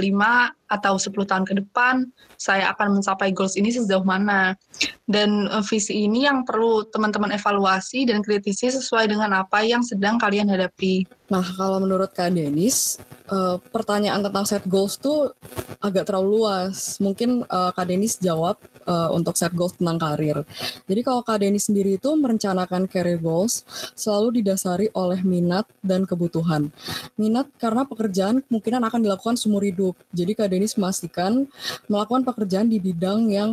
atau 0.72 0.94
10 0.96 1.12
tahun 1.28 1.44
ke 1.44 1.54
depan, 1.60 2.08
saya 2.40 2.72
akan 2.72 2.96
mencapai 2.96 3.36
goals 3.36 3.60
ini 3.60 3.68
sejauh 3.68 4.00
mana. 4.00 4.56
Dan 5.04 5.52
uh, 5.52 5.60
visi 5.60 6.08
ini 6.08 6.24
yang 6.24 6.48
perlu 6.48 6.88
teman-teman 6.88 7.36
evaluasi 7.36 8.08
dan 8.08 8.24
kritisi 8.24 8.72
sesuai 8.72 9.12
dengan 9.12 9.36
apa 9.36 9.60
yang 9.60 9.84
sedang 9.84 10.16
kalian 10.16 10.48
hadapi. 10.48 11.04
Nah, 11.28 11.44
kalau 11.44 11.84
menurut 11.84 12.16
Kak 12.16 12.32
Denis, 12.32 12.96
uh, 13.28 13.60
pertanyaan 13.68 14.24
tentang 14.24 14.48
set 14.48 14.64
goals 14.64 14.96
tuh 14.96 15.36
agak 15.84 16.08
terlalu 16.08 16.40
luas. 16.40 16.96
Mungkin 16.96 17.44
uh, 17.52 17.70
Kak 17.76 17.84
Denis 17.92 18.16
jawab 18.16 18.56
uh, 18.86 19.10
untuk 19.14 19.34
set 19.38 19.52
goals 19.54 19.74
tentang 19.76 19.98
karir. 19.98 20.42
Jadi 20.86 21.00
kalau 21.02 21.22
Kak 21.22 21.42
Denny 21.42 21.58
sendiri 21.58 21.96
itu 21.96 22.10
merencanakan 22.14 22.86
career 22.86 23.18
goals 23.18 23.66
selalu 23.94 24.42
didasari 24.42 24.88
oleh 24.94 25.20
minat 25.22 25.66
dan 25.82 26.06
kebutuhan. 26.06 26.70
Minat 27.18 27.50
karena 27.58 27.86
pekerjaan 27.86 28.42
kemungkinan 28.46 28.82
akan 28.86 29.00
dilakukan 29.02 29.34
seumur 29.38 29.62
hidup. 29.62 29.94
Jadi 30.12 30.32
Kak 30.36 30.48
Denny 30.50 30.68
memastikan 30.78 31.46
melakukan 31.90 32.22
pekerjaan 32.22 32.68
di 32.70 32.78
bidang 32.78 33.28
yang 33.30 33.50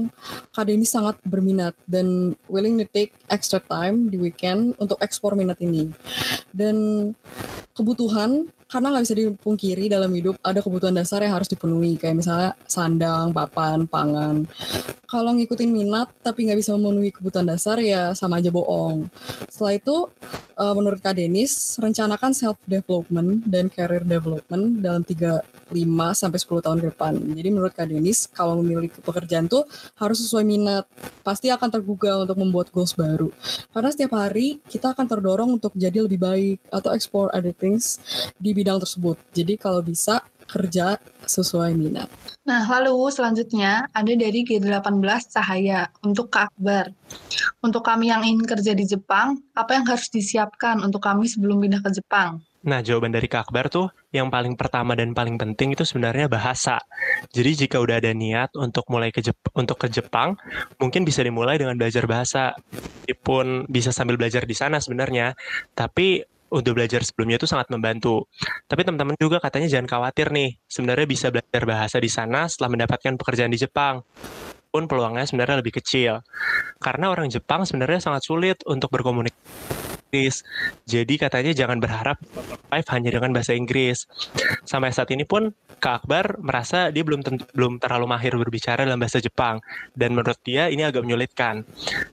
Kak 0.54 0.70
Denny 0.70 0.86
sangat 0.86 1.18
berminat 1.26 1.74
dan 1.90 2.38
willing 2.50 2.78
to 2.82 2.86
take 2.90 3.14
extra 3.30 3.62
time 3.62 4.10
di 4.10 4.18
weekend 4.18 4.78
untuk 4.78 5.00
ekspor 5.02 5.34
minat 5.34 5.58
ini. 5.62 5.90
Dan 6.54 7.12
kebutuhan 7.74 8.52
karena 8.70 8.94
nggak 8.94 9.04
bisa 9.10 9.18
dipungkiri 9.18 9.90
dalam 9.90 10.14
hidup 10.14 10.38
ada 10.46 10.62
kebutuhan 10.62 10.94
dasar 10.94 11.26
yang 11.26 11.34
harus 11.34 11.50
dipenuhi 11.50 11.98
kayak 11.98 12.22
misalnya 12.22 12.54
sandang, 12.70 13.34
papan, 13.34 13.90
pangan. 13.90 14.46
Kalau 15.10 15.34
ngikutin 15.34 15.74
minat 15.74 16.14
tapi 16.22 16.46
nggak 16.46 16.62
bisa 16.62 16.78
memenuhi 16.78 17.10
kebutuhan 17.10 17.50
dasar 17.50 17.82
ya 17.82 18.14
sama 18.14 18.38
aja 18.38 18.54
bohong. 18.54 19.10
Setelah 19.50 19.74
itu 19.74 19.96
uh, 20.54 20.74
menurut 20.78 21.02
Kak 21.02 21.18
Denis 21.18 21.82
rencanakan 21.82 22.30
self 22.38 22.62
development 22.70 23.42
dan 23.50 23.74
career 23.74 24.06
development 24.06 24.86
dalam 24.86 25.02
3 25.02 25.42
5 25.70 26.18
sampai 26.18 26.40
10 26.42 26.66
tahun 26.66 26.78
ke 26.82 26.86
depan. 26.94 27.14
Jadi 27.18 27.50
menurut 27.50 27.74
Kak 27.74 27.90
Denis 27.90 28.30
kalau 28.30 28.62
memilih 28.62 28.90
pekerjaan 29.02 29.50
tuh 29.50 29.66
harus 29.98 30.22
sesuai 30.22 30.46
minat. 30.46 30.86
Pasti 31.26 31.50
akan 31.54 31.70
tergugah 31.70 32.26
untuk 32.26 32.38
membuat 32.42 32.74
goals 32.74 32.94
baru. 32.98 33.30
Karena 33.70 33.90
setiap 33.94 34.18
hari 34.18 34.62
kita 34.66 34.94
akan 34.94 35.06
terdorong 35.06 35.50
untuk 35.58 35.74
jadi 35.78 36.06
lebih 36.06 36.20
baik 36.22 36.58
atau 36.74 36.94
explore 36.94 37.30
other 37.34 37.54
things 37.54 38.02
di 38.42 38.59
bidang 38.60 38.84
tersebut. 38.84 39.16
Jadi 39.32 39.56
kalau 39.56 39.80
bisa 39.80 40.20
kerja 40.50 40.98
sesuai 41.30 41.78
minat. 41.78 42.10
Nah, 42.42 42.66
lalu 42.66 43.14
selanjutnya 43.14 43.86
ada 43.94 44.10
dari 44.18 44.42
G18 44.42 45.30
Cahaya 45.30 45.86
untuk 46.02 46.34
Kak 46.34 46.50
Akbar. 46.50 46.90
Untuk 47.62 47.86
kami 47.86 48.10
yang 48.10 48.26
ingin 48.26 48.50
kerja 48.50 48.74
di 48.74 48.90
Jepang, 48.90 49.38
apa 49.54 49.78
yang 49.78 49.86
harus 49.86 50.10
disiapkan 50.10 50.82
untuk 50.82 51.06
kami 51.06 51.30
sebelum 51.30 51.62
pindah 51.62 51.86
ke 51.86 52.02
Jepang? 52.02 52.42
Nah, 52.60 52.84
jawaban 52.84 53.16
dari 53.16 53.30
Kak 53.32 53.48
Akbar 53.48 53.72
tuh 53.72 53.88
yang 54.12 54.28
paling 54.28 54.60
pertama 54.60 54.92
dan 54.98 55.16
paling 55.16 55.40
penting 55.40 55.78
itu 55.78 55.88
sebenarnya 55.88 56.28
bahasa. 56.28 56.82
Jadi 57.32 57.64
jika 57.66 57.80
udah 57.80 58.04
ada 58.04 58.12
niat 58.12 58.52
untuk 58.60 58.84
mulai 58.92 59.16
ke 59.16 59.24
Jep 59.24 59.38
untuk 59.56 59.80
ke 59.80 59.88
Jepang, 59.88 60.36
mungkin 60.82 61.08
bisa 61.08 61.24
dimulai 61.24 61.56
dengan 61.56 61.80
belajar 61.80 62.04
bahasa. 62.10 62.58
Meskipun 63.06 63.70
bisa 63.72 63.96
sambil 63.96 64.20
belajar 64.20 64.44
di 64.44 64.58
sana 64.58 64.84
sebenarnya, 64.84 65.40
tapi 65.72 66.26
untuk 66.50 66.78
belajar 66.78 67.02
sebelumnya 67.06 67.38
itu 67.38 67.48
sangat 67.50 67.70
membantu. 67.70 68.26
Tapi 68.66 68.82
teman-teman 68.86 69.16
juga 69.18 69.38
katanya 69.42 69.70
jangan 69.70 69.88
khawatir 69.88 70.34
nih, 70.34 70.58
sebenarnya 70.66 71.08
bisa 71.08 71.28
belajar 71.30 71.64
bahasa 71.66 71.98
di 72.02 72.10
sana 72.10 72.50
setelah 72.50 72.74
mendapatkan 72.74 73.14
pekerjaan 73.18 73.54
di 73.54 73.60
Jepang. 73.62 74.02
Pun 74.70 74.86
peluangnya 74.86 75.26
sebenarnya 75.26 75.62
lebih 75.66 75.82
kecil. 75.82 76.22
Karena 76.78 77.10
orang 77.10 77.30
Jepang 77.30 77.66
sebenarnya 77.66 78.02
sangat 78.06 78.22
sulit 78.26 78.58
untuk 78.70 78.94
berkomunikasi. 78.94 79.50
Jadi 80.90 81.22
katanya 81.22 81.54
jangan 81.54 81.78
berharap 81.78 82.18
live 82.74 82.90
hanya 82.90 83.10
dengan 83.14 83.30
bahasa 83.30 83.54
Inggris. 83.54 84.10
Sampai 84.66 84.90
saat 84.90 85.10
ini 85.14 85.22
pun 85.22 85.54
Kak 85.78 86.06
Akbar 86.06 86.42
merasa 86.42 86.90
dia 86.90 87.06
belum 87.06 87.22
belum 87.54 87.78
terlalu 87.78 88.06
mahir 88.10 88.34
berbicara 88.34 88.90
dalam 88.90 88.98
bahasa 88.98 89.22
Jepang 89.22 89.62
dan 89.94 90.18
menurut 90.18 90.42
dia 90.42 90.66
ini 90.74 90.82
agak 90.82 91.06
menyulitkan. 91.06 91.62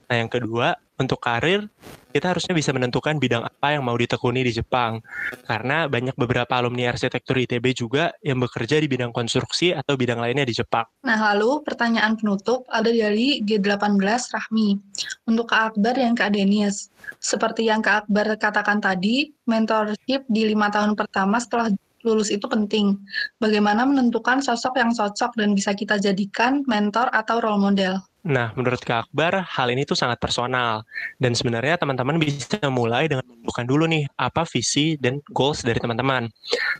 Nah, 0.07 0.15
yang 0.15 0.29
kedua, 0.29 0.77
untuk 0.97 1.21
karir 1.21 1.69
kita 2.17 2.33
harusnya 2.33 2.57
bisa 2.57 2.73
menentukan 2.73 3.21
bidang 3.21 3.45
apa 3.45 3.77
yang 3.77 3.85
mau 3.85 3.93
ditekuni 3.93 4.41
di 4.41 4.49
Jepang. 4.49 5.05
Karena 5.45 5.85
banyak 5.85 6.17
beberapa 6.17 6.57
alumni 6.57 6.89
arsitektur 6.89 7.37
ITB 7.37 7.77
juga 7.77 8.09
yang 8.25 8.41
bekerja 8.41 8.81
di 8.81 8.89
bidang 8.89 9.13
konstruksi 9.13 9.69
atau 9.69 9.93
bidang 9.93 10.17
lainnya 10.17 10.41
di 10.41 10.57
Jepang. 10.57 10.89
Nah, 11.05 11.19
lalu 11.29 11.61
pertanyaan 11.61 12.17
penutup 12.17 12.65
ada 12.73 12.89
dari 12.89 13.45
G18 13.45 14.01
Rahmi. 14.33 14.81
Untuk 15.29 15.53
Kak 15.53 15.77
Akbar 15.77 15.93
yang 15.93 16.17
Kak 16.17 16.33
Denius. 16.33 16.89
Seperti 17.21 17.69
yang 17.69 17.85
Kak 17.85 18.09
Akbar 18.09 18.33
katakan 18.41 18.81
tadi, 18.81 19.29
mentorship 19.45 20.25
di 20.25 20.41
lima 20.49 20.73
tahun 20.73 20.97
pertama 20.97 21.37
setelah 21.37 21.69
lulus 22.01 22.33
itu 22.33 22.49
penting. 22.49 22.97
Bagaimana 23.37 23.85
menentukan 23.85 24.41
sosok 24.41 24.79
yang 24.81 24.95
cocok 24.95 25.37
dan 25.37 25.53
bisa 25.53 25.75
kita 25.77 26.01
jadikan 26.01 26.65
mentor 26.65 27.13
atau 27.13 27.43
role 27.43 27.61
model? 27.61 28.01
Nah, 28.25 28.51
menurut 28.57 28.81
Kak 28.81 29.07
Akbar, 29.07 29.45
hal 29.45 29.67
ini 29.69 29.85
tuh 29.85 29.93
sangat 29.93 30.17
personal. 30.17 30.81
Dan 31.21 31.37
sebenarnya 31.37 31.77
teman-teman 31.77 32.17
bisa 32.17 32.57
mulai 32.67 33.05
dengan 33.05 33.23
menentukan 33.27 33.65
dulu 33.69 33.85
nih, 33.85 34.09
apa 34.17 34.43
visi 34.49 34.97
dan 34.97 35.21
goals 35.29 35.61
dari 35.61 35.77
teman-teman. 35.77 36.27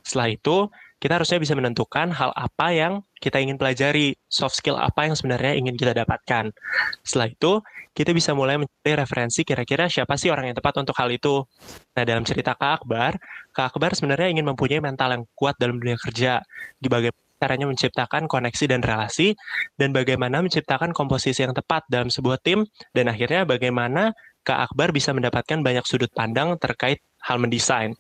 Setelah 0.02 0.34
itu, 0.34 0.68
kita 0.98 1.22
harusnya 1.22 1.38
bisa 1.38 1.54
menentukan 1.54 2.10
hal 2.10 2.34
apa 2.34 2.74
yang 2.74 3.06
kita 3.22 3.38
ingin 3.38 3.62
pelajari, 3.62 4.18
soft 4.26 4.58
skill 4.58 4.82
apa 4.82 5.06
yang 5.06 5.14
sebenarnya 5.14 5.54
ingin 5.54 5.78
kita 5.78 5.94
dapatkan. 5.94 6.50
Setelah 7.06 7.30
itu, 7.30 7.62
kita 7.94 8.14
bisa 8.14 8.34
mulai 8.34 8.58
mencari 8.58 8.94
referensi 8.98 9.42
kira-kira 9.46 9.90
siapa 9.90 10.18
sih 10.18 10.30
orang 10.30 10.54
yang 10.54 10.58
tepat 10.58 10.82
untuk 10.82 10.98
hal 10.98 11.10
itu. 11.14 11.46
Nah, 11.94 12.04
dalam 12.06 12.26
cerita 12.26 12.58
Kak 12.58 12.82
Akbar, 12.82 13.18
Kak 13.54 13.74
Akbar 13.74 13.94
sebenarnya 13.94 14.34
ingin 14.34 14.46
mempunyai 14.46 14.82
mental 14.82 15.14
yang 15.18 15.24
kuat 15.38 15.58
dalam 15.62 15.78
dunia 15.78 15.98
kerja. 16.02 16.42
Di 16.78 16.90
bagaimana 16.90 17.27
caranya 17.38 17.70
menciptakan 17.70 18.26
koneksi 18.26 18.66
dan 18.70 18.82
relasi, 18.82 19.38
dan 19.78 19.94
bagaimana 19.94 20.42
menciptakan 20.42 20.92
komposisi 20.92 21.46
yang 21.46 21.54
tepat 21.54 21.86
dalam 21.88 22.10
sebuah 22.10 22.42
tim, 22.42 22.66
dan 22.92 23.10
akhirnya 23.10 23.46
bagaimana 23.46 24.18
Kak 24.48 24.72
Akbar 24.72 24.96
bisa 24.96 25.12
mendapatkan 25.12 25.60
banyak 25.60 25.84
sudut 25.84 26.08
pandang 26.16 26.56
terkait 26.56 27.04
hal 27.20 27.36
mendesain. 27.36 27.92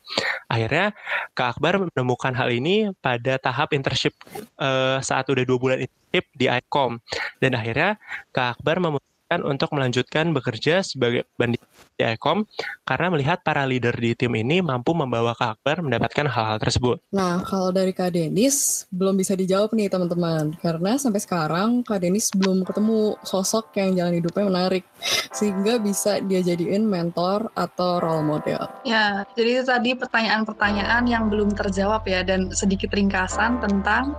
Akhirnya 0.47 0.95
Kak 1.35 1.59
Akbar 1.59 1.83
menemukan 1.83 2.31
hal 2.31 2.47
ini 2.55 2.87
pada 3.03 3.35
tahap 3.35 3.75
internship 3.75 4.15
uh, 4.55 5.03
saat 5.03 5.27
udah 5.27 5.43
dua 5.43 5.59
bulan 5.59 5.77
internship 5.83 6.25
di 6.31 6.47
ICOM. 6.47 7.03
Dan 7.43 7.51
akhirnya 7.59 7.99
Kak 8.31 8.57
Akbar 8.57 8.79
memutuskan 8.79 9.06
untuk 9.35 9.75
melanjutkan 9.75 10.31
bekerja 10.31 10.79
sebagai 10.79 11.27
bandit 11.35 11.59
di 11.99 12.03
Ecom 12.07 12.47
karena 12.87 13.07
melihat 13.11 13.43
para 13.43 13.67
leader 13.67 13.91
di 13.91 14.15
tim 14.15 14.31
ini 14.39 14.63
mampu 14.63 14.95
membawa 14.95 15.35
Kak 15.35 15.59
Akbar 15.59 15.83
mendapatkan 15.83 16.31
hal-hal 16.31 16.57
tersebut. 16.63 17.03
Nah, 17.11 17.43
kalau 17.43 17.75
dari 17.75 17.91
Kak 17.91 18.15
Denis 18.15 18.87
belum 18.87 19.19
bisa 19.19 19.35
dijawab 19.35 19.75
nih 19.75 19.91
teman-teman 19.91 20.55
karena 20.63 20.95
sampai 20.95 21.19
sekarang 21.19 21.83
Kak 21.83 21.99
Denis 21.99 22.31
belum 22.31 22.63
ketemu 22.63 23.19
sosok 23.27 23.75
yang 23.75 23.99
jalan 23.99 24.23
hidupnya 24.23 24.45
menarik 24.47 24.83
sehingga 25.35 25.75
bisa 25.81 26.23
dia 26.23 26.39
jadiin 26.39 26.87
mentor 26.87 27.51
atau 27.51 27.99
role 27.99 28.23
model. 28.23 28.63
Ya, 28.87 29.27
jadi 29.35 29.59
itu 29.59 29.63
tadi 29.67 29.91
pertanyaan-pertanyaan 29.97 31.03
yang 31.09 31.27
belum 31.27 31.51
terjawab 31.51 32.07
ya 32.07 32.23
dan 32.23 32.53
sedikit 32.55 32.95
ringkasan 32.95 33.59
tentang 33.59 34.15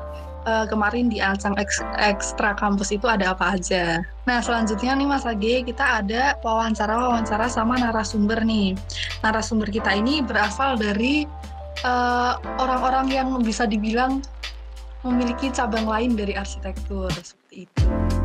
uh, 0.48 0.64
kemarin 0.64 1.12
di 1.12 1.20
Ancang 1.20 1.52
Ekstra 2.00 2.56
Kampus 2.56 2.88
itu 2.96 3.04
ada 3.04 3.36
apa 3.36 3.60
aja. 3.60 4.00
Nah, 4.24 4.40
selanjutnya 4.40 4.96
nih 4.96 5.08
Mas 5.08 5.28
Age, 5.28 5.68
kita 5.68 6.00
ada 6.00 6.36
wawancara-wawancara 6.40 7.52
sama 7.52 7.76
narasumber 7.76 8.40
nih. 8.40 8.72
Narasumber 9.20 9.68
kita 9.68 9.92
ini 9.96 10.20
berasal 10.20 10.76
dari 10.76 11.24
eh, 11.80 12.32
orang-orang 12.60 13.08
uh, 13.08 13.14
yang 13.16 13.28
bisa 13.40 13.64
dibilang 13.64 14.20
memiliki 15.00 15.48
cabang 15.48 15.88
lain 15.88 16.12
dari 16.12 16.36
arsitektur 16.36 17.08
seperti 17.12 17.64
itu. 17.64 18.17